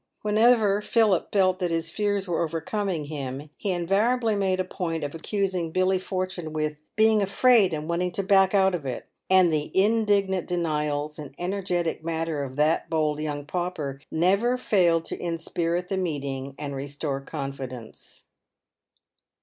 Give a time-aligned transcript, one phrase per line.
[0.23, 5.13] Whenever Philip felt that his fears were overcoming him, he invariably made a point of
[5.13, 9.69] accusing Billy Fortune with" being afraid, and wanting to back out of it," and the
[9.77, 15.97] indignant denials and energetic manner of that bold young pauper never failed to inspirit the
[15.97, 18.23] meeting and restore confi dence.